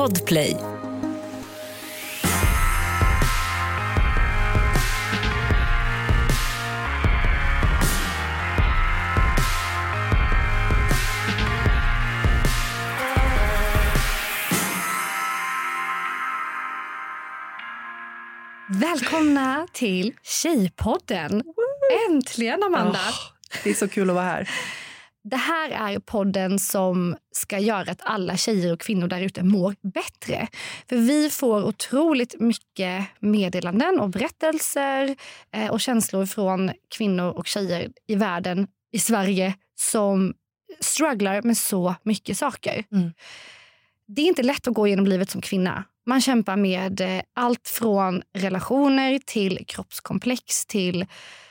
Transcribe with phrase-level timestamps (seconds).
[0.00, 0.56] Podplay.
[18.68, 21.42] Välkomna till Tjejpodden.
[22.10, 22.98] Äntligen, Amanda.
[23.64, 24.48] Det är så kul att vara här.
[25.24, 29.74] Det här är podden som ska göra att alla tjejer och kvinnor där ute mår
[29.82, 30.48] bättre.
[30.88, 35.16] För vi får otroligt mycket meddelanden och berättelser
[35.52, 40.34] eh, och känslor från kvinnor och tjejer i världen, i Sverige, som
[40.80, 42.84] strugglar med så mycket saker.
[42.92, 43.12] Mm.
[44.06, 45.84] Det är inte lätt att gå genom livet som kvinna.
[46.06, 51.06] Man kämpar med eh, allt från relationer till kroppskomplex till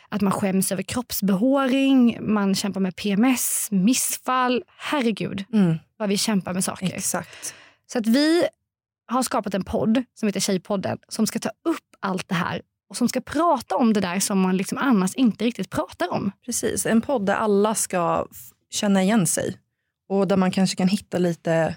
[0.10, 4.64] att man skäms över kroppsbehåring, man kämpar med PMS, missfall.
[4.78, 6.94] Herregud Mm, vad vi kämpar med saker.
[6.96, 7.54] exakt.
[7.92, 8.44] Så att vi
[9.08, 12.98] har skapat en podd som heter Tjejpodden som ska ta upp allt det här och
[12.98, 16.32] som ska prata om det där som man liksom annars inte riktigt pratar om.
[16.46, 16.86] Precis.
[16.86, 18.26] En podd där alla ska
[18.70, 19.58] känna igen sig
[20.10, 21.76] och där man kanske kan hitta lite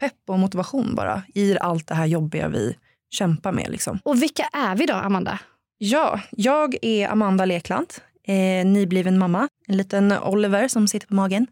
[0.00, 2.76] pepp och motivation bara i allt det här jobbiga vi
[3.10, 3.70] kämpar med.
[3.70, 3.98] Liksom.
[4.04, 5.38] Och vilka är vi då, Amanda?
[5.84, 7.86] Ja, jag är Amanda Lekland,
[8.26, 9.48] eh, nybliven mamma.
[9.68, 11.46] En liten Oliver som sitter på magen.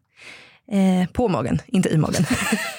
[0.72, 2.24] Eh, på magen, inte i magen.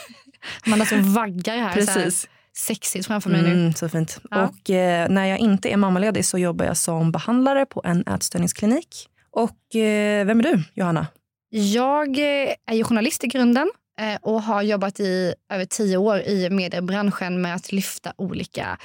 [0.65, 2.29] Amanda som vaggar här, Så här Precis.
[2.57, 3.51] sexigt framför mig nu.
[3.53, 4.21] Mm, så fint.
[4.29, 4.47] Ja.
[4.47, 9.09] Och eh, när jag inte är mammaledig så jobbar jag som behandlare på en ätstörningsklinik.
[9.31, 11.07] Och eh, vem är du, Johanna?
[11.49, 16.19] Jag eh, är ju journalist i grunden eh, och har jobbat i över tio år
[16.19, 18.77] i mediebranschen med att lyfta olika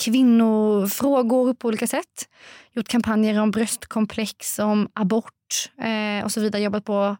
[0.00, 2.28] kvinnofrågor på olika sätt.
[2.72, 6.62] Gjort kampanjer om bröstkomplex, om abort eh, och så vidare.
[6.62, 7.16] Jobbat på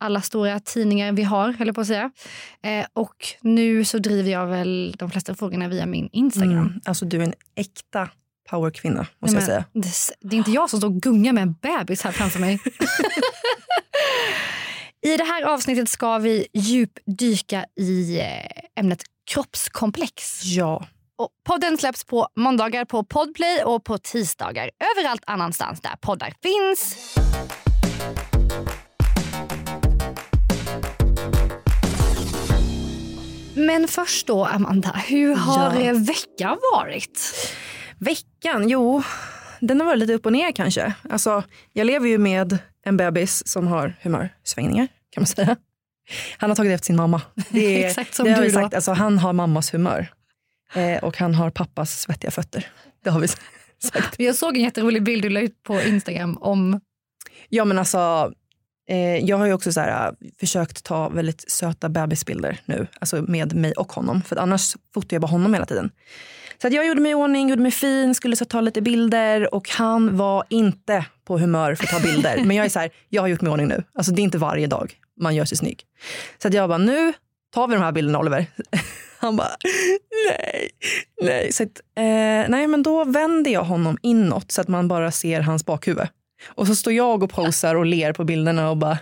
[0.00, 2.10] alla stora tidningar vi har, höll jag på att säga.
[2.62, 6.58] Eh, och nu så driver jag väl de flesta frågorna via min Instagram.
[6.58, 8.08] Mm, alltså du är en äkta
[8.50, 9.64] powerkvinna, måste Nej, jag säga.
[9.72, 9.88] Det,
[10.28, 12.60] det är inte jag som står och gungar med en bebis här framför mig.
[15.06, 20.44] I det här avsnittet ska vi djupdyka i eh, ämnet kroppskomplex.
[20.44, 20.86] Ja.
[21.22, 26.96] Och podden släpps på måndagar på Podplay och på tisdagar överallt annanstans där poddar finns.
[33.54, 35.92] Men först då, Amanda, hur har Ja.
[35.94, 37.34] veckan varit?
[37.98, 39.02] Veckan, jo,
[39.60, 40.92] den har varit lite upp och ner kanske.
[41.10, 45.56] Alltså, jag lever ju med en bebis som har humörsvängningar, kan man säga.
[46.38, 47.20] Han har tagit efter sin mamma.
[47.50, 48.54] Det är, Exakt som det har du då.
[48.60, 50.12] sagt, alltså, han har mammas humör.
[50.74, 52.66] Eh, och han har pappas svettiga fötter.
[53.04, 53.28] Det har vi
[53.78, 54.14] sagt.
[54.18, 56.80] Jag såg en jätterolig bild du la ut på Instagram om...
[57.48, 58.32] Ja men alltså,
[58.88, 62.86] eh, jag har ju också så här, äh, försökt ta väldigt söta bebisbilder nu.
[63.00, 64.22] Alltså med mig och honom.
[64.22, 65.90] För annars fotar jag bara honom hela tiden.
[66.62, 69.68] Så jag gjorde mig i ordning, gjorde mig fin, skulle så ta lite bilder och
[69.70, 72.44] han var inte på humör för att ta bilder.
[72.44, 73.84] men jag är så här, jag har gjort mig i ordning nu.
[73.94, 75.82] Alltså det är inte varje dag man gör sig snygg.
[76.42, 77.12] Så jag bara, nu
[77.54, 78.46] tar vi de här bilderna Oliver.
[79.22, 79.56] Han bara,
[80.28, 80.70] nej,
[81.22, 81.52] nej.
[81.52, 85.40] Så att, eh, nej men då vänder jag honom inåt så att man bara ser
[85.40, 86.06] hans bakhuvud.
[86.54, 88.98] Och så står jag och posar och ler på bilderna och bara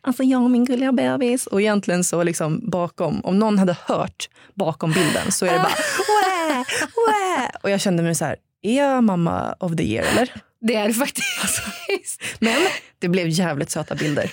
[0.00, 1.46] Alltså jag och min gulliga bebis.
[1.46, 5.68] Och egentligen så liksom bakom, om någon hade hört bakom bilden så är det bara
[6.08, 6.64] Wä,
[7.06, 7.50] wä.
[7.62, 10.34] Och jag kände mig så här, är jag mamma of the year eller?
[10.60, 12.22] Det är det faktiskt.
[12.38, 12.56] Men
[12.98, 14.32] det blev jävligt söta bilder.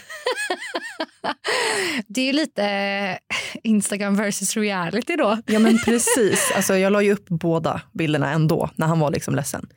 [2.07, 5.37] Det är ju lite eh, Instagram versus reality då.
[5.45, 6.51] Ja men precis.
[6.55, 9.67] Alltså, jag la ju upp båda bilderna ändå när han var liksom ledsen.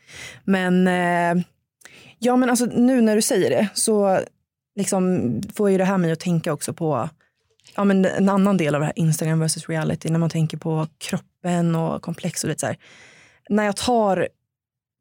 [0.44, 1.44] Men, eh,
[2.19, 4.21] ja, men alltså, nu när du säger det så
[4.77, 7.09] liksom, får ju det här mig att tänka också på
[7.77, 10.09] ja, men en annan del av det här Instagram versus reality.
[10.09, 12.77] När man tänker på kroppen och komplex och lite så här.
[13.49, 14.28] När jag tar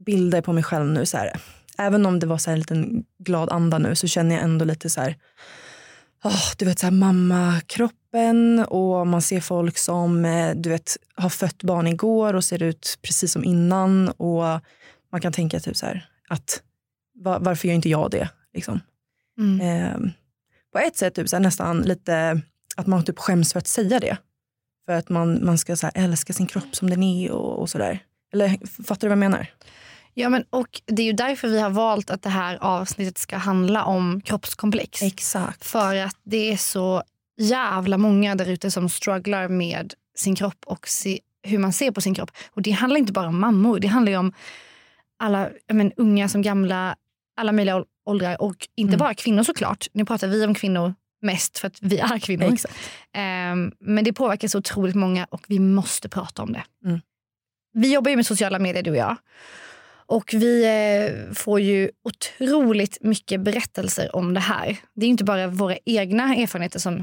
[0.05, 1.39] bilder på mig själv nu så här.
[1.77, 4.65] Även om det var så här en liten glad anda nu så känner jag ändå
[4.65, 5.15] lite så här
[6.23, 11.29] åh, du vet så här, mammakroppen och man ser folk som eh, du vet, har
[11.29, 14.09] fött barn igår och ser ut precis som innan.
[14.09, 14.43] Och
[15.11, 16.61] man kan tänka typ så här, att
[17.23, 18.29] va- varför gör inte jag det?
[18.53, 18.79] Liksom.
[19.37, 19.61] Mm.
[19.61, 20.11] Eh,
[20.73, 22.41] på ett sätt typ så här, nästan lite
[22.75, 24.17] att man typ skäms för att säga det.
[24.85, 27.99] För att man, man ska så älska sin kropp som den är och, och sådär.
[28.33, 28.49] Eller
[28.83, 29.47] fattar du vad jag menar?
[30.19, 33.37] Ja, men, och det är ju därför vi har valt att det här avsnittet ska
[33.37, 35.01] handla om kroppskomplex.
[35.01, 35.65] Exakt.
[35.65, 37.03] För att det är så
[37.37, 42.01] jävla många där ute som strugglar med sin kropp och se, hur man ser på
[42.01, 42.31] sin kropp.
[42.51, 44.33] Och det handlar inte bara om mammor, det handlar om
[45.19, 46.95] alla men, unga som gamla,
[47.37, 48.99] alla möjliga ål- åldrar och inte Mm.
[48.99, 49.87] bara kvinnor såklart.
[49.93, 52.47] Nu pratar vi om kvinnor mest för att vi är kvinnor.
[52.47, 56.63] Um, men det påverkar så otroligt många och vi måste prata om det.
[56.85, 57.01] Mm.
[57.73, 59.15] Vi jobbar ju med sociala medier du och jag.
[60.09, 64.77] Och vi eh, får ju otroligt mycket berättelser om det här.
[64.95, 66.97] Det är inte bara våra egna erfarenheter som,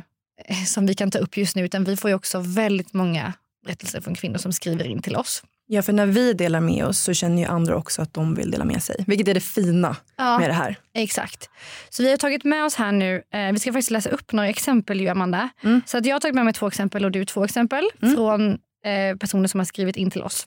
[0.48, 3.32] eh, som vi kan ta upp just nu utan vi får också väldigt många
[3.66, 5.42] berättelser från kvinnor som skriver in till oss.
[5.68, 8.50] Ja, för när vi delar med oss så känner ju andra också att de vill
[8.50, 9.04] dela med sig.
[9.06, 10.38] Vilket är det fina Ja.
[10.38, 10.76] med det här.
[10.94, 11.50] Exakt.
[11.90, 14.48] Så vi har tagit med oss här nu, eh, vi ska faktiskt läsa upp några
[14.48, 15.48] exempel ju Amanda.
[15.64, 15.80] Mm.
[15.86, 18.14] Så att jag har tagit med mig två exempel och du två exempel Mm.
[18.16, 18.50] från
[18.84, 20.46] eh, personer som har skrivit in till oss.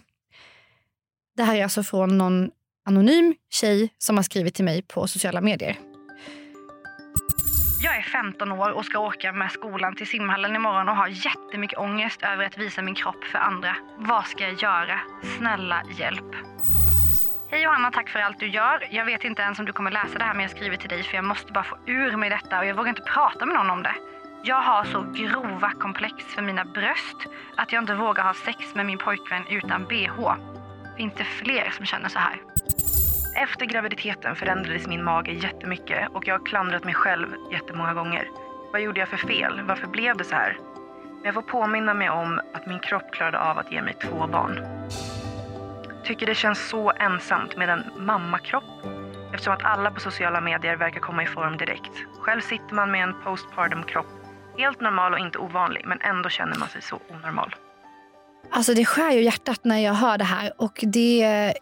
[1.39, 2.50] Det här är alltså från någon
[2.86, 5.80] anonym tjej som har skrivit till mig på sociala medier.
[7.83, 11.80] Jag är 15 år och ska åka med skolan till simhallen imorgon och har jättemycket
[11.80, 13.75] ångest över att visa min kropp för andra.
[13.97, 15.00] Vad ska jag göra?
[15.38, 16.36] Snälla hjälp.
[17.51, 18.88] Hej Johanna, tack för allt du gör.
[18.92, 21.03] Jag vet inte ens om du kommer läsa det här men jag skriver till dig
[21.03, 23.69] för jag måste bara få ur mig detta och jag vågar inte prata med någon
[23.69, 23.95] om det.
[24.44, 27.18] Jag har så grova komplex för mina bröst
[27.57, 30.58] att jag inte vågar ha sex med min pojkvän utan bh.
[30.99, 32.41] Finns det fler som känner så här?
[33.35, 38.27] Efter graviditeten förändrades min mage jättemycket och jag har klandrat mig själv jättemånga gånger.
[38.71, 39.61] Vad gjorde jag för fel?
[39.67, 40.57] Varför blev det så här?
[41.03, 44.27] Men jag får påminna mig om att min kropp klarade av att ge mig två
[44.27, 44.59] barn.
[46.03, 48.85] Tycker det känns så ensamt med en mammakropp
[49.33, 51.91] eftersom att alla på sociala medier verkar komma i form direkt.
[52.19, 54.09] Själv sitter man med en postpartum kropp,
[54.57, 57.55] helt normal och inte ovanlig, men ändå känner man sig så onormal.
[58.51, 61.53] Alltså det skär ju hjärtat när jag hör det här och det är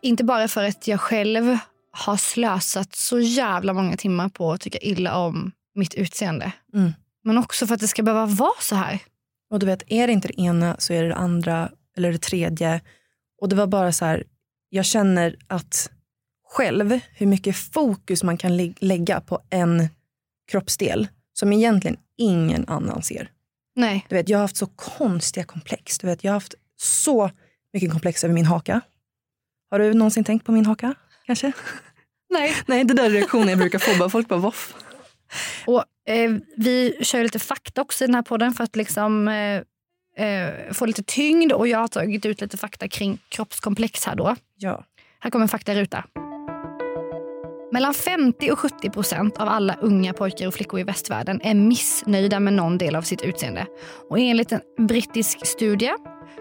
[0.00, 1.58] inte bara för att jag själv
[1.92, 6.52] har slösat så jävla många timmar på att tycka illa om mitt utseende.
[6.74, 6.92] Mm.
[7.24, 8.98] Men också för att det ska behöva vara så här.
[9.50, 12.18] Och du vet, är det inte det ena så är det det andra eller det
[12.18, 12.80] tredje.
[13.40, 14.24] Och det var bara så här,
[14.68, 15.90] jag känner att
[16.48, 19.88] själv hur mycket fokus man kan lä- lägga på en
[20.50, 23.30] kroppsdel som egentligen ingen annan ser.
[23.76, 24.06] Nej.
[24.08, 25.98] Du vet, jag har haft så konstiga komplex.
[25.98, 27.30] Du vet, jag har haft så
[27.72, 28.80] mycket komplex över min haka.
[29.70, 30.94] Har du någonsin tänkt på min haka?
[31.26, 31.52] Kanske?
[32.30, 32.56] Nej.
[32.66, 33.98] Nej, det där är reaktionen jag brukar få.
[33.98, 34.74] Bara folk bara, voff.
[35.66, 40.26] Och, eh, vi kör lite fakta också i den här podden för att liksom, eh,
[40.26, 41.52] eh, få lite tyngd.
[41.52, 44.36] Och jag har tagit ut lite fakta kring kroppskomplex här då.
[44.56, 44.84] Ja.
[45.20, 46.04] Här kommer faktaruta.
[47.72, 52.40] Mellan 50 och 70 procent av alla unga pojkar och flickor i västvärlden är missnöjda
[52.40, 53.66] med någon del av sitt utseende.
[54.08, 55.90] Och enligt en brittisk studie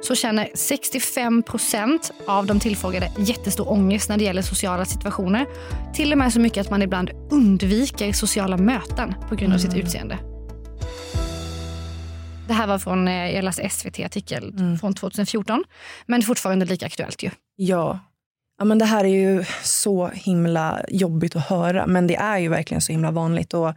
[0.01, 5.45] så känner 65 procent av de tillfrågade jättestor ångest när det gäller sociala situationer.
[5.93, 9.75] Till och med så mycket att man ibland undviker sociala möten på grund av sitt
[9.75, 10.17] utseende.
[12.47, 15.63] Det här var från eh, jag läste SVT-artikel från 2014.
[16.05, 17.29] Men fortfarande lika aktuellt ju.
[17.55, 17.99] Ja.
[18.59, 22.49] Ja men det här är ju så himla jobbigt att höra, men det är ju
[22.49, 23.53] verkligen så himla vanligt.
[23.53, 23.73] Och,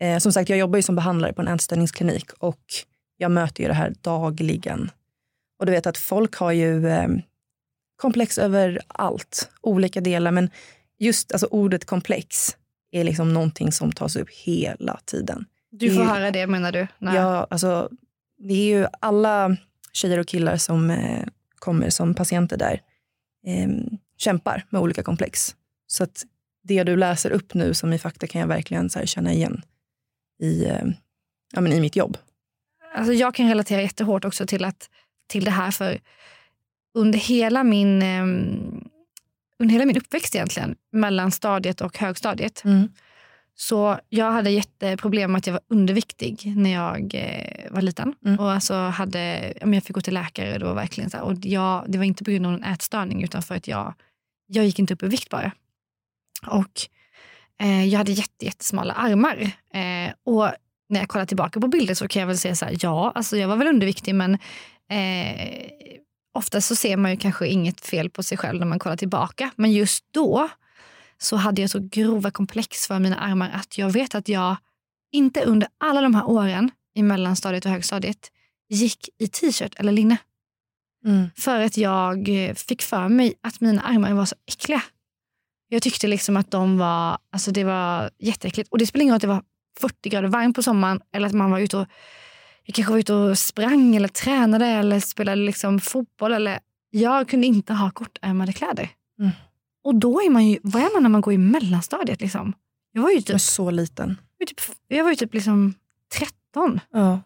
[0.00, 2.60] eh, som sagt, jag jobbar ju som behandlare på en ätstörningsklinik och
[3.16, 4.90] jag möter ju det här dagligen.
[5.58, 7.08] Och du vet att folk har ju eh,
[7.96, 10.50] komplex över allt, olika delar, men
[10.98, 12.56] just alltså, ordet komplex
[12.92, 15.44] är liksom någonting som tas upp hela tiden.
[15.70, 16.86] Du får Det- höra det menar du?
[16.98, 17.14] Nej.
[17.16, 17.88] Ja, alltså,
[18.38, 19.56] det är ju alla
[19.92, 21.24] tjejer och killar som eh,
[21.58, 22.80] kommer som patienter där
[23.46, 23.68] eh,
[24.20, 25.56] kämpar med olika komplex.
[25.86, 26.24] Så att
[26.62, 29.62] det du läser upp nu som i fakta kan jag verkligen så här, känna igen
[30.42, 30.84] i, eh,
[31.52, 32.16] ja, men i mitt jobb.
[32.94, 34.90] Alltså jag kan relatera jättehårt också till, att,
[35.28, 36.00] till det här för
[36.94, 38.22] under hela min, eh,
[39.58, 42.62] under hela min uppväxt egentligen, mellanstadiet och högstadiet,
[43.60, 48.14] så jag hade jätteproblem med att jag var underviktig när jag eh, var liten.
[48.24, 48.38] Mm.
[48.38, 50.58] Och alltså hade, jag fick gå till läkare.
[50.58, 53.24] Det var verkligen så här, och jag, det var inte på grund av någon ätstörning
[53.24, 53.94] utan för att jag,
[54.50, 55.52] jag gick inte upp i vikt bara.
[56.46, 56.80] Och
[57.60, 59.50] eh, jag hade jätte, jättesmala armar.
[59.74, 60.52] Eh, och
[60.88, 63.36] när jag kollar tillbaka på bilder så kan jag väl säga så här, ja, alltså
[63.36, 64.34] jag var väl underviktig men
[64.90, 65.60] eh,
[66.34, 69.50] ofta så ser man ju kanske inget fel på sig själv när man kollar tillbaka.
[69.56, 70.48] Men just då
[71.18, 74.56] så hade jag så grova komplex för mina armar att jag vet att jag
[75.12, 78.30] inte under alla de här åren i mellanstadiet och högstadiet
[78.68, 80.16] gick i t-shirt eller linne.
[81.36, 84.82] För att jag eh, fick för mig att mina armar var så äckliga.
[85.68, 88.68] Jag tyckte liksom att de var, alltså det var jätteäckligt.
[88.70, 89.42] Och det spelar ingen roll att det var
[89.80, 91.86] 40 grader varmt på sommaren eller att man var ute och,
[92.64, 96.32] jag kanske var ute och sprang eller tränade eller spelade liksom fotboll.
[96.32, 96.58] Eller,
[96.90, 98.88] jag kunde inte ha kortärmade kläder.
[99.18, 99.30] Mm.
[99.84, 102.20] Och då är man ju, vad är man när man går i mellanstadiet?
[102.20, 102.52] Liksom?
[102.92, 104.16] Jag var ju typ, så liten.
[104.38, 105.74] jag var typ, jag var ju typ liksom
[106.12, 107.20] 13 Ja.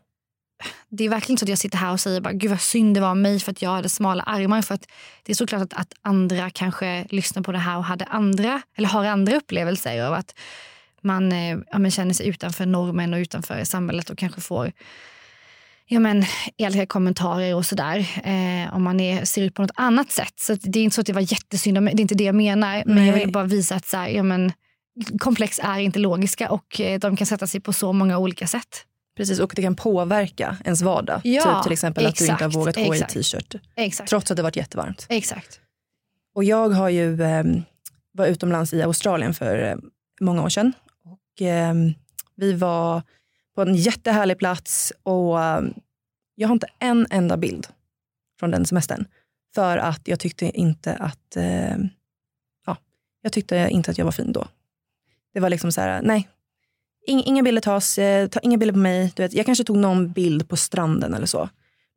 [0.89, 3.01] Det är verkligen så att jag sitter här och säger bara, gud vad synd det
[3.01, 4.63] var mig för att jag hade smala armar.
[4.63, 4.89] För att
[5.23, 8.89] det är såklart att, att andra kanske lyssnar på det här och hade andra, eller
[8.89, 10.35] har andra upplevelser av att
[11.03, 14.73] man eh, ja, men känner sig utanför normen och utanför samhället och kanske får
[15.87, 16.25] ja, men,
[16.57, 17.99] elaka kommentarer och sådär.
[18.25, 20.35] Eh, om man är, ser ut på något annat sätt.
[20.37, 22.35] Så det är inte så att det var jättesynd om Det är inte det jag
[22.35, 22.83] menar.
[22.87, 23.07] Men Nej.
[23.07, 24.53] jag vill bara visa att så här, ja, men,
[25.19, 28.85] komplex är inte logiska och eh, de kan sätta sig på så många olika sätt.
[29.17, 31.21] Precis, och det kan påverka ens vardag.
[31.25, 33.17] Ja, typ till exempel att du inte har exakt, vågat gå exakt.
[33.17, 33.55] i t-shirt.
[33.77, 34.11] Exakt.
[34.11, 35.07] Trots att det varit jättevarmt.
[35.09, 35.61] Exakt.
[36.35, 37.45] Och jag har ju eh,
[38.13, 39.77] var utomlands i Australien för eh,
[40.21, 40.73] många år sedan.
[41.05, 41.75] Och, eh,
[42.37, 43.03] vi var
[43.55, 45.63] på en jättehärlig plats och eh,
[46.35, 47.67] jag har inte en enda bild
[48.39, 49.07] från den semestern.
[49.55, 51.77] För att jag tyckte inte att, eh,
[52.67, 52.77] ja,
[53.23, 54.49] jag tyckte inte att jag var fin då.
[55.33, 56.29] Det var liksom så här, nej.
[57.07, 59.13] Ing, inga bilder tas, eh, ta inga bilder på mig.
[59.17, 61.49] Du vet, jag kanske tog någon bild på stranden eller så.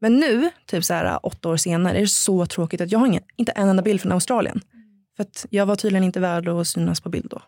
[0.02, 3.08] Men nu, typ så här, åtta år senare, är det så tråkigt att jag har
[3.08, 4.62] ingen, inte en enda bild från Australien.
[5.16, 7.42] För att jag var tydligen inte värd att synas på bild då.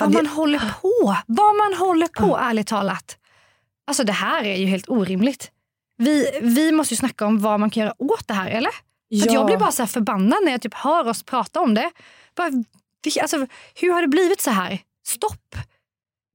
[0.00, 1.16] Vad man håller på.
[1.26, 3.16] Vad man håller på, ärligt talat.
[3.86, 5.50] Alltså det här är ju helt orimligt.
[5.96, 8.70] Vi, vi måste ju snacka om vad man kan göra åt det här, eller?
[9.20, 11.74] För att jag blir bara så här förbannad när jag typ hör oss prata om
[11.74, 11.90] det.
[12.36, 12.50] Bara,
[13.22, 14.78] alltså, hur har det blivit så här?
[15.06, 15.56] Stopp!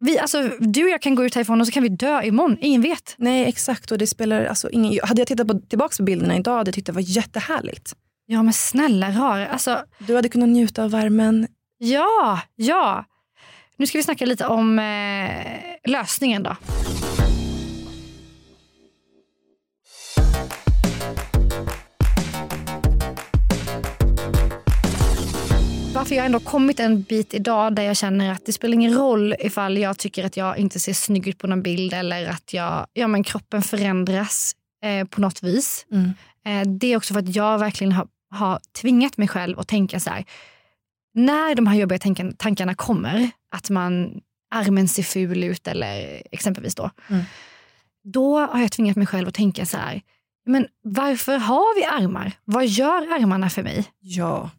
[0.06, 2.58] Vi, alltså, du och jag kan gå ut härifrån och så kan vi dö imorgon.
[2.62, 3.16] Ingen vet.
[3.18, 3.92] Nej, exakt.
[3.92, 5.00] Och det spelar alltså ingen...
[5.04, 7.94] Hade jag tittat på, tillbaka på bilderna idag hade jag tyckt det var jättehärligt.
[8.26, 9.48] Ja men snälla rara.
[9.48, 11.48] Alltså, Du hade kunnat njuta av värmen.
[11.78, 13.06] ja, ja.
[13.78, 16.56] Nu ska vi snacka lite om eh, lösningen då.
[26.06, 29.36] Varför jag ändå kommit en bit idag där jag känner att det spelar ingen roll
[29.40, 32.88] ifall jag tycker att jag inte ser snygg ut på någon bild eller att jag,
[32.94, 35.86] ja, men kroppen förändras eh, på något vis.
[35.92, 36.14] Mm.
[36.46, 40.00] Eh, det är också för att jag verkligen har, har tvingat mig själv att tänka
[40.00, 40.26] så här.
[41.14, 44.22] När de här jobbiga tankarna, tankarna kommer, att man
[44.56, 46.90] armen ser ful ut eller exempelvis då.
[47.08, 47.24] Mm.
[48.04, 50.02] Då har jag tvingat mig själv att tänka så här.
[50.46, 52.32] Men varför har vi armar?
[52.44, 53.86] Vad gör armarna för mig?
[54.00, 54.50] Ja.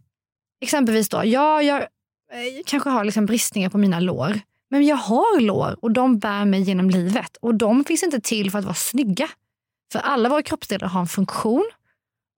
[0.66, 4.40] Exempelvis då, ja, jag eh, kanske har liksom bristningar på mina lår.
[4.70, 7.36] Men jag har lår och de bär mig genom livet.
[7.36, 9.28] Och de finns inte till för att vara snygga.
[9.92, 11.70] För alla våra kroppsdelar har en funktion.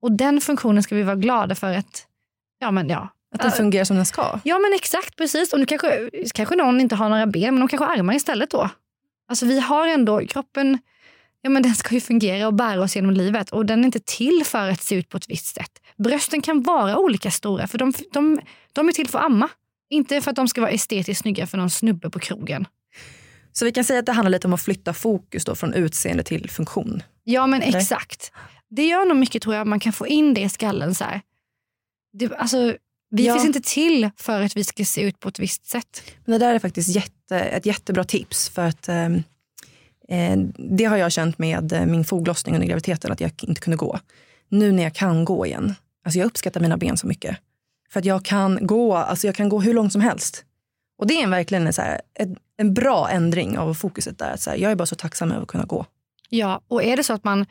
[0.01, 2.07] Och den funktionen ska vi vara glada för att,
[2.59, 3.09] ja men ja.
[3.35, 4.39] Att den fungerar som den ska.
[4.43, 5.53] Ja men exakt, precis.
[5.53, 8.49] Och nu kanske, kanske någon inte har några ben, men de kanske har armar istället
[8.49, 8.69] då.
[9.27, 10.77] Alltså vi har ändå, kroppen,
[11.41, 13.49] ja men den ska ju fungera och bära oss genom livet.
[13.49, 15.71] Och den är inte till för att se ut på ett visst sätt.
[15.97, 18.39] Brösten kan vara olika stora, för de, de,
[18.73, 19.49] de är till för att amma.
[19.89, 22.67] Inte för att de ska vara estetiskt snygga för någon snubbe på krogen.
[23.51, 26.23] Så vi kan säga att det handlar lite om att flytta fokus då från utseende
[26.23, 27.03] till funktion.
[27.23, 27.77] Ja men Eller?
[27.79, 28.31] exakt.
[28.69, 30.95] Det gör nog mycket tror jag, man kan få in det i skallen.
[30.95, 31.21] Så här.
[32.13, 32.75] Det, alltså,
[33.11, 33.33] vi Ja.
[33.33, 36.03] finns inte till för att vi ska se ut på ett visst sätt.
[36.25, 38.49] Men det där är faktiskt jätte, ett jättebra tips.
[38.49, 39.09] För att eh,
[40.57, 43.99] Det har jag känt med eh, min foglossning under graviditeten, att jag inte kunde gå.
[44.47, 45.75] Nu när jag kan gå igen,
[46.05, 47.37] alltså jag uppskattar mina ben så mycket.
[47.89, 50.45] För att jag kan gå, alltså jag kan gå hur långt som helst.
[50.97, 52.01] Och det är en, verkligen en, så här,
[52.57, 54.35] en, bra ändring av fokuset där.
[54.37, 55.85] Så här, jag är bara så tacksam över att kunna gå.
[56.29, 57.45] Ja, och är det så att man,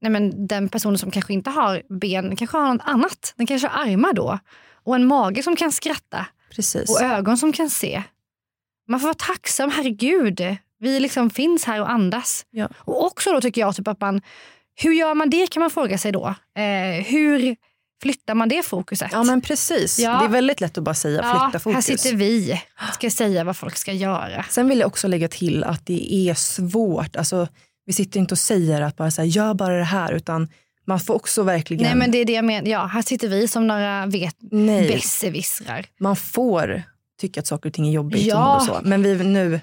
[0.00, 3.34] nej men den personen som kanske inte har ben kanske har något annat.
[3.36, 4.38] Den kanske har armar då.
[4.72, 6.26] Och en mage som kan skratta.
[6.50, 6.90] Precis.
[6.90, 8.02] Och ögon som kan se.
[8.88, 10.40] Man får vara tacksam, herregud.
[10.84, 12.46] Vi liksom finns här och andas.
[12.50, 12.68] Ja.
[12.76, 14.20] Och också då tycker jag typ att man,
[14.74, 16.34] hur gör man det kan man fråga sig då.
[16.58, 17.56] Eh, hur
[18.02, 19.08] flyttar man det fokuset?
[19.12, 19.98] Ja men precis.
[19.98, 20.18] Ja.
[20.18, 21.74] Det är väldigt lätt att bara säga Ja, flytta fokus.
[21.88, 22.60] här sitter vi
[22.94, 24.44] ska säga vad folk ska göra.
[24.50, 27.16] Sen vill jag också lägga till att det är svårt.
[27.16, 27.48] Alltså,
[27.86, 30.12] vi sitter inte och säger att bara så här, gör bara det här.
[30.12, 30.48] Utan
[30.86, 31.82] man får också verkligen...
[31.82, 32.68] Nej men det är det jag menar.
[32.68, 34.36] Ja, här sitter vi som några vet
[34.88, 35.86] besserwissrar.
[36.00, 36.82] man får
[37.20, 38.26] tycka att saker och ting är jobbigt.
[38.26, 38.56] Ja.
[38.56, 38.80] Och så.
[38.82, 39.60] Men vi nu,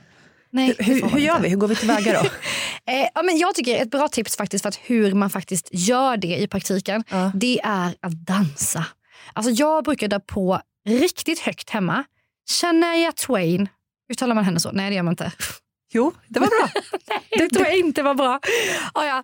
[0.52, 1.50] Nej, hur, hur gör vi?
[1.50, 2.30] Hur går vi tillväga då?
[2.86, 6.18] Eh, ja, men jag tycker ett bra tips faktiskt för att hur man faktiskt gör
[6.18, 7.32] det i praktiken, Ja.
[7.36, 8.86] det är att dansa.
[9.34, 12.04] Alltså jag brukar dra på riktigt högt hemma.
[12.50, 13.70] Shania Twain.
[14.12, 14.72] Uttalar man henne så?
[14.72, 15.32] Nej det gör man inte.
[15.94, 16.82] jo, det var bra.
[17.38, 18.40] Det tror jag inte var bra.
[18.94, 19.24] Ah, ja.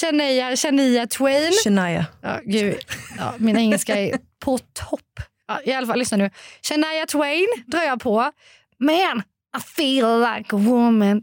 [0.00, 1.52] Shania, Shania Twain.
[1.64, 2.06] Shania.
[2.22, 2.76] Ja, gud.
[3.18, 5.20] Ja, min engelska är på topp.
[5.48, 6.30] Ja, I alla fall, lyssna nu.
[6.62, 8.32] Shania Twain drar jag på.
[8.78, 9.22] Man,
[9.56, 11.22] I feel like a woman.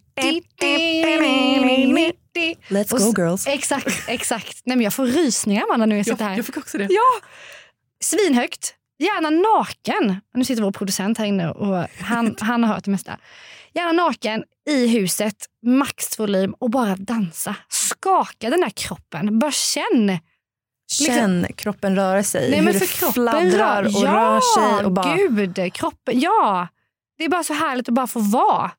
[2.69, 3.47] Let's go girls.
[3.47, 4.61] Exakt, exakt.
[4.65, 6.41] Nej, men jag får rysningar Amanda nu jag sitter här.
[6.41, 6.87] fick också det.
[6.89, 7.27] Ja,
[8.03, 8.75] svinhögt.
[8.99, 10.21] Gärna naken.
[10.33, 13.17] Nu sitter vår producent här inne och han, han har hört det mesta.
[13.73, 17.55] Gärna naken i huset, maxvolym och bara dansa.
[17.69, 19.39] Skaka den där kroppen.
[19.39, 20.19] Bara känn.
[20.91, 22.49] Känn kroppen röra sig.
[22.49, 24.39] Nej, hur men det för kroppen fladdrar rör- och ja, rör
[24.77, 24.85] sig.
[24.85, 25.73] Och bara, gud.
[25.73, 26.67] Kroppen, ja.
[27.17, 28.71] Det är bara så härligt att bara få vara.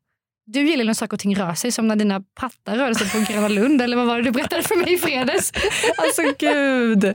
[0.46, 3.32] Du gillar när saker och ting rör sig, som när dina pattar rörde sig på
[3.32, 3.82] Gröna Lund.
[3.82, 5.52] eller vad var det du berättade för mig i fredags?
[5.96, 7.14] Alltså gud.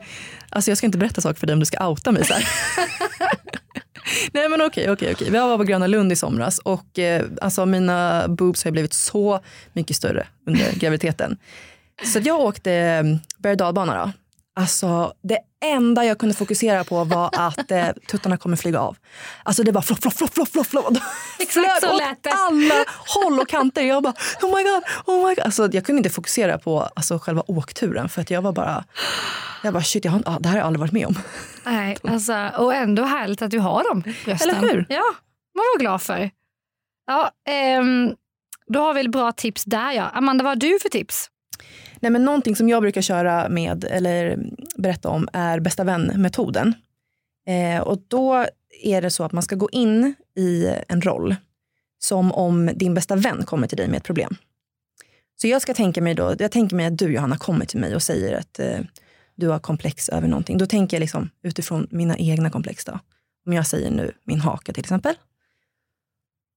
[0.50, 2.34] Alltså jag ska inte berätta saker för dig om du ska outa mig så.
[4.32, 5.30] Nej men okej, okej, okej.
[5.32, 9.40] Vi var på Gröna Lund i somras och eh, alltså mina boobs har blivit så
[9.74, 11.38] mycket större under graviditeten.
[12.04, 13.04] Så jag åkte eh,
[13.38, 14.12] berg och dalbana då.
[14.56, 18.98] Alltså det enda jag kunde fokusera på var att eh, tuttarna kommer flyga av.
[19.44, 20.68] Alltså det var flopp, flopp, flopp, flopp, flopp.
[20.68, 20.98] flopp.
[21.40, 22.32] Exakt så lät det.
[22.32, 23.82] alla håll och kanter.
[23.82, 25.40] Jag bara oh my god, oh my god.
[25.40, 28.84] Alltså, jag kunde inte fokusera på alltså, själva åkturen för att jag var bara,
[29.64, 31.16] jag bara shit, jag har, ah, det här har jag aldrig varit med om.
[31.64, 34.50] Nej, alltså, och ändå härligt att du har dem brösten.
[34.50, 34.86] Eller hur?
[34.90, 35.04] Ja,
[35.56, 36.30] man var glad för.
[37.08, 38.16] Ja, ehm,
[38.68, 40.10] då har vi väl bra tips där ja.
[40.10, 41.31] Amanda, vad har du för tips?
[42.00, 44.38] Nej, men någonting som jag brukar köra med eller
[44.76, 46.74] berätta om är bästa vän-metoden.
[47.48, 48.46] Eh, och då
[48.84, 51.36] är det så att man ska gå in i en roll
[52.00, 54.36] som om din bästa vän kommer till dig med ett problem.
[55.42, 57.96] Så jag ska tänka mig då, jag tänker mig att du Johanna kommer till mig
[57.96, 58.80] och säger att eh,
[59.36, 60.58] du har komplex över någonting.
[60.58, 62.86] Då tänker jag liksom utifrån mina egna komplex.
[62.86, 63.00] Då.
[63.46, 65.16] Om jag säger nu min haka till exempel.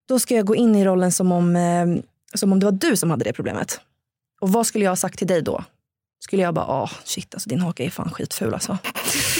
[0.08, 1.86] Då ska jag gå in i rollen som om, eh,
[2.34, 3.80] som om det var du som hade det problemet.
[4.40, 5.64] Och vad skulle jag ha sagt till dig då?
[6.24, 8.78] Skulle jag bara, ah shit alltså din haka är fan skitful alltså.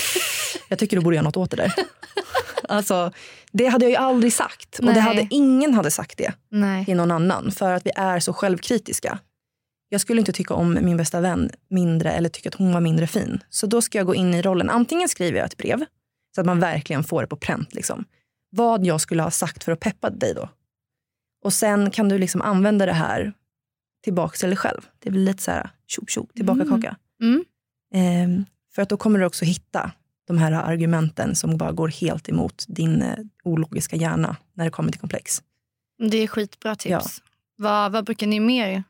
[0.69, 1.73] jag tycker du borde göra något åt det där.
[2.69, 3.13] alltså,
[3.53, 4.79] det hade jag ju aldrig sagt.
[4.79, 5.01] Och det Nej.
[5.01, 6.85] hade, ingen hade sagt det Nej.
[6.85, 7.53] till någon annan.
[7.53, 9.19] För att vi är så självkritiska.
[9.89, 13.07] Jag skulle inte tycka om min bästa vän mindre eller tycka att hon var mindre
[13.07, 13.41] fin.
[13.51, 14.71] Så då ska jag gå in i rollen.
[14.71, 15.85] Antingen skriver jag ett brev
[16.35, 17.75] så att man verkligen får det på pränt.
[17.75, 18.05] Liksom.
[18.51, 20.49] Vad jag skulle ha sagt för att peppa dig då.
[21.45, 23.33] Och sen kan du liksom använda det här
[24.05, 24.81] tillbaka till dig själv.
[24.99, 26.81] Det blir lite så här tjopp tjopp, tillbaka Mm.
[26.83, 26.97] kaka.
[27.23, 27.45] Mm.
[27.95, 28.45] Ehm,
[28.75, 29.91] för att då kommer du också hitta
[30.27, 34.91] de här argumenten som bara går helt emot din eh, ologiska hjärna när det kommer
[34.93, 35.43] till komplex.
[36.11, 36.91] Det är skitbra tips.
[36.91, 37.03] Ja.
[37.57, 38.83] Vad, vad brukar ni mer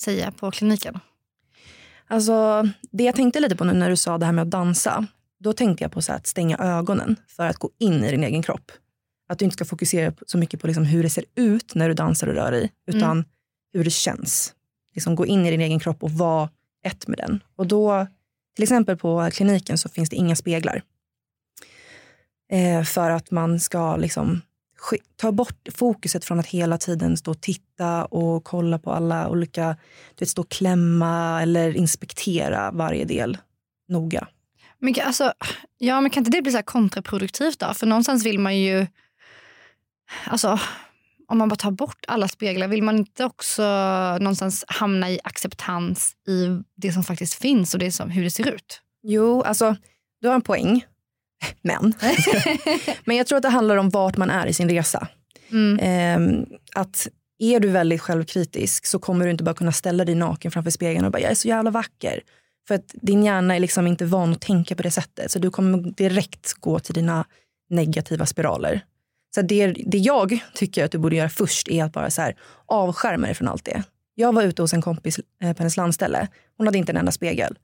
[0.00, 1.00] säga på kliniken?
[2.06, 5.06] Alltså, det jag tänkte lite på nu när du sa det här med att dansa,
[5.40, 8.42] då tänkte jag på så att stänga ögonen för att gå in i din egen
[8.42, 8.72] kropp.
[9.28, 11.94] Att du inte ska fokusera så mycket på liksom hur det ser ut när du
[11.94, 13.24] dansar och rör dig, utan
[13.72, 14.54] hur det känns.
[14.94, 16.48] Liksom gå in i din egen kropp och vara
[16.84, 17.40] ett med den.
[17.56, 18.06] Och då,
[18.54, 20.82] till exempel på kliniken så finns det inga speglar.
[22.52, 24.40] Eh, för att man ska liksom
[25.16, 29.76] ta bort fokuset från att hela tiden stå och titta och kolla på alla olika,
[30.14, 33.38] du vet, stå och klämma eller inspektera varje del
[33.88, 34.28] noga.
[34.78, 35.32] Men, kan- alltså,
[35.78, 37.74] ja, men kan inte det bli så här kontraproduktivt då?
[37.74, 38.86] För någonstans vill man ju...
[40.26, 40.60] Alltså,
[41.32, 43.62] om man bara tar bort alla speglar, vill man inte också
[44.20, 48.48] någonstans hamna i acceptans i det som faktiskt finns och det som, hur det ser
[48.48, 48.80] ut?
[49.02, 49.76] Jo, alltså
[50.20, 50.84] du har en poäng.
[51.62, 51.94] Men.
[53.04, 55.08] Men jag tror att det handlar om vart man är i sin resa.
[55.50, 55.78] Mm.
[55.82, 60.50] Ehm, att är du väldigt självkritisk så kommer du inte bara kunna ställa dig naken
[60.50, 62.20] framför spegeln och bara jag är så jävla vacker.
[62.68, 65.30] För att din hjärna är liksom inte van att tänka på det sättet.
[65.30, 67.24] Så du kommer direkt gå till dina
[67.70, 68.84] negativa spiraler.
[69.34, 72.36] Så det, det jag tycker att du borde göra först är att bara så här,
[72.66, 73.82] avskärma dig från allt det.
[74.14, 76.28] Jag var ute hos en kompis eh, på hennes landställe.
[76.56, 77.58] Hon hade inte en enda spegel.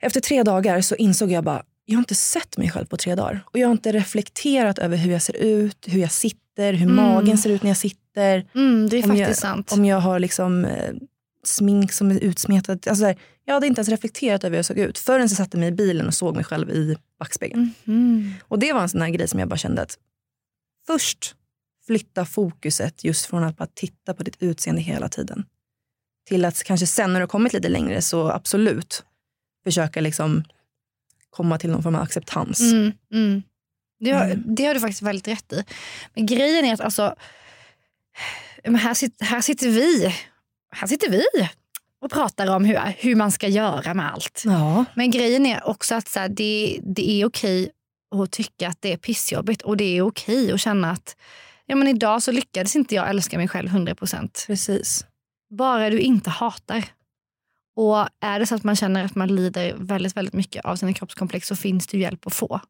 [0.00, 3.14] Efter tre dagar så insåg jag bara, jag har inte sett mig själv på tre
[3.14, 3.40] dagar.
[3.46, 6.96] Och jag har inte reflekterat över hur jag ser ut, hur jag sitter, hur Mm.
[6.96, 8.46] magen ser ut när jag sitter.
[8.54, 9.72] Mm, det är Om faktiskt jag- sant.
[9.72, 10.94] Om jag har liksom eh,
[11.44, 12.86] smink som är utsmetat.
[12.88, 15.56] Alltså där, jag hade inte ens reflekterat över hur jag såg ut förrän jag satte
[15.56, 17.70] mig i bilen och såg mig själv i backspegeln.
[17.86, 18.32] Mm.
[18.42, 19.98] Och det var en sån här grej som jag bara kände att
[20.88, 21.34] först
[21.86, 25.44] flytta fokuset just från att bara titta på ditt utseende hela tiden.
[26.28, 29.04] Till att kanske sen när du har kommit lite längre så absolut
[29.64, 30.44] försöka liksom
[31.30, 32.60] komma till någon form av acceptans.
[32.60, 33.42] Mm, mm.
[34.00, 34.54] Det, har, Mm.
[34.54, 35.64] det har du faktiskt väldigt rätt i.
[36.14, 37.14] Men grejen är att alltså,
[38.64, 40.14] här, sit, här sitter vi
[40.70, 41.22] här sitter vi
[42.00, 44.42] och pratar om hur, hur man ska göra med allt.
[44.44, 47.70] Ja, Men grejen är också att så här, det, det är okej
[48.10, 51.16] att tycka att det är pissjobbigt och det är okej att känna att
[51.66, 54.46] ja, men idag så lyckades inte jag älska mig själv 100%.
[54.46, 55.06] precis.
[55.50, 56.84] Bara du inte hatar.
[57.76, 60.92] Och är det så att man känner att man lider väldigt, väldigt mycket av sina
[60.92, 62.60] kroppskomplex så finns det ju hjälp att få.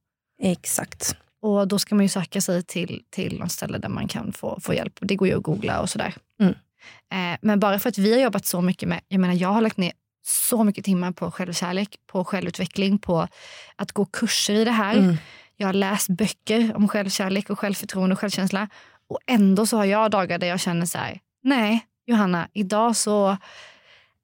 [0.42, 1.16] Exakt.
[1.42, 4.61] Och då ska man ju söka sig till, till något ställe där man kan få,
[4.61, 4.98] få hjälp.
[5.01, 6.14] Det går ju att googla och sådär.
[6.40, 6.55] Mm.
[7.12, 9.61] Eh, men bara för att vi har jobbat så mycket med, jag menar jag har
[9.61, 13.28] lagt ner så mycket timmar på självkärlek, på självutveckling, på
[13.76, 14.96] att gå kurser i det här.
[14.96, 15.16] Mm.
[15.57, 18.68] Jag har läst böcker om självkärlek och självförtroende och självkänsla.
[19.09, 23.37] Och ändå så har jag dagar där jag känner så här, nej Johanna, idag så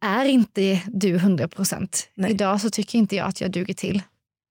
[0.01, 2.09] är inte du 100 procent.
[2.29, 4.03] Idag så tycker inte jag att jag duger till.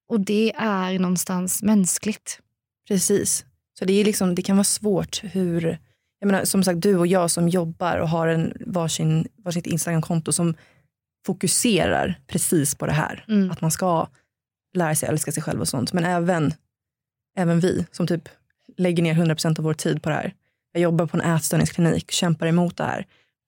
[0.09, 2.39] Och det är någonstans mänskligt.
[2.87, 3.45] Precis.
[3.79, 5.79] Så det, är liksom, det kan vara svårt hur,
[6.19, 10.31] jag menar, som sagt du och jag som jobbar och har en varsin, varsitt Instagramkonto
[10.31, 10.55] som
[11.25, 13.25] fokuserar precis på det här.
[13.27, 13.51] Mm.
[13.51, 14.07] Att man ska
[14.73, 15.93] lära sig älska sig själv och sånt.
[15.93, 16.53] Men även,
[17.37, 18.29] även vi som typ
[18.77, 20.33] lägger ner 100% av vår tid på det här.
[20.71, 23.05] Jag jobbar på en ätstörningsklinik, kämpar emot det här.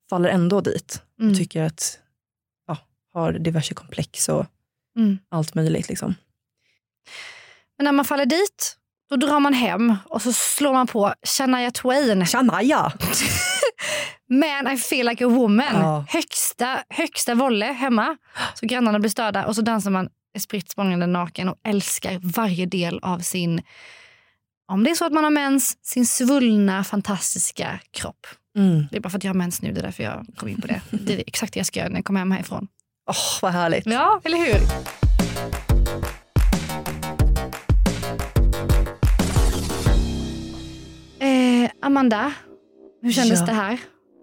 [0.09, 1.35] Faller ändå dit och Mm.
[1.35, 1.99] tycker att,
[2.67, 2.77] ja,
[3.13, 4.45] har diverse komplex och
[4.97, 5.17] Mm.
[5.29, 5.89] allt möjligt.
[5.89, 6.15] Liksom.
[7.77, 8.77] Men när man faller dit,
[9.09, 12.25] då drar man hem och så slår man på Shania Twain.
[12.25, 12.93] Shania!
[14.29, 15.75] Man I feel like a woman.
[15.81, 16.05] Ja.
[16.09, 18.17] Högsta, högsta volle hemma.
[18.53, 20.09] Så grannarna blir störda och så dansar man
[20.39, 23.61] spritt språngande naken och älskar varje del av sin,
[24.67, 28.27] om det är så att man har mens, sin svullna fantastiska kropp.
[28.57, 28.87] Mm.
[28.91, 30.61] Det är bara för att jag har mens nu, det är därför jag kom in
[30.61, 30.81] på det.
[30.91, 32.67] Det är exakt det jag ska göra när jag kommer hem härifrån.
[33.09, 33.85] Åh, vad härligt.
[33.85, 34.61] Ja, eller hur?
[41.19, 42.33] Eh, Amanda,
[43.05, 43.45] hur kändes Ja.
[43.45, 43.73] det här?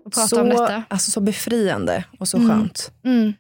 [0.07, 0.83] Att prata så, om detta?
[0.89, 2.49] Alltså, så befriande och så Mm.
[2.51, 2.93] skönt.
[3.05, 3.33] Mm.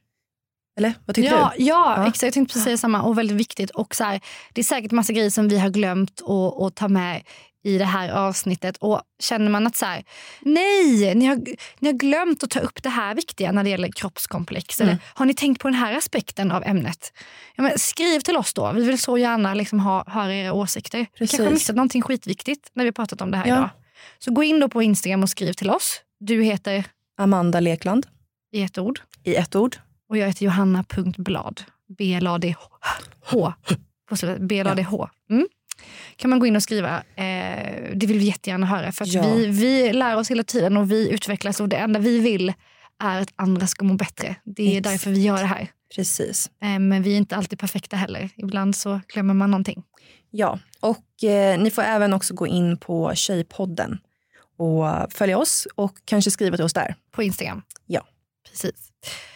[0.78, 1.64] Eller vad tycker Ja, du?
[1.64, 2.02] ja, Ja.
[2.07, 2.22] exakt.
[2.22, 3.02] Jag tänkte precis säga samma.
[3.02, 3.70] Och väldigt viktigt.
[3.70, 4.20] Och så här,
[4.52, 6.22] det är säkert massa grejer som vi har glömt
[6.66, 7.22] att, ta med
[7.64, 8.76] i det här avsnittet.
[8.76, 10.05] Och Känner man att så här,
[10.40, 11.37] nej, ni har,
[11.78, 14.81] ni har glömt att ta upp det här viktiga när det gäller kroppskomplex.
[14.81, 15.02] Eller Mm.
[15.14, 17.12] har ni tänkt på den här aspekten av ämnet?
[17.57, 18.72] Ja, men skriv till oss då.
[18.72, 20.98] Vi vill så gärna liksom ha, höra era åsikter.
[20.98, 21.61] Vi kanske har Precis.
[21.61, 23.55] missat någonting skitviktigt när vi har pratat om det här Ja.
[23.57, 23.70] idag.
[24.18, 26.00] Så gå in då på Instagram och skriv till oss.
[26.20, 26.84] Du heter
[27.18, 28.06] Amanda Lekland
[28.52, 29.00] i ett ord.
[29.24, 29.76] i ett ord.
[30.08, 31.62] Och jag heter Johanna.blad.
[31.98, 33.52] B-L-A-D-H.
[34.40, 35.08] B-L-A-D-H.
[35.30, 35.46] Mm.
[36.16, 36.96] kan man gå in och skriva.
[37.16, 38.92] Eh, det vill vi jättegärna höra.
[38.92, 39.22] För Ja.
[39.34, 41.60] vi, vi lär oss hela tiden och vi utvecklas.
[41.60, 42.52] Och det enda vi vill
[43.02, 44.36] är att andra ska må bättre.
[44.44, 44.84] Det är Exakt.
[44.84, 45.68] därför vi gör det här.
[45.96, 46.50] Precis.
[46.62, 48.30] Eh, men vi är inte alltid perfekta heller.
[48.36, 49.82] Ibland så glömmer man någonting.
[50.34, 53.98] Ja, och eh, ni får även också gå in på Tjejpodden
[54.58, 56.94] och följa oss och kanske skriva till oss där.
[57.10, 57.62] På Instagram.
[57.86, 58.06] Ja.
[58.50, 58.92] Precis.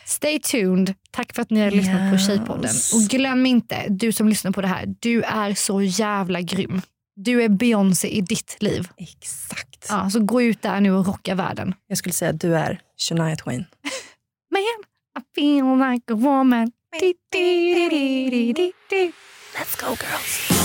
[0.07, 0.95] Stay tuned.
[1.11, 2.27] Tack för att ni har lyssnat på Yes.
[2.27, 2.75] Tjejpodden.
[2.95, 6.83] Och glöm inte, du som lyssnar på det här, du är så jävla grym.
[7.17, 8.89] Du är Beyoncé i ditt liv.
[8.97, 9.87] Exakt.
[9.89, 11.75] Ja, så gå ut där nu och rocka världen.
[11.87, 13.65] Jag skulle säga att du är Shania Twain.
[14.51, 16.73] Man, I feel like a woman.
[19.55, 20.56] Let's go girls.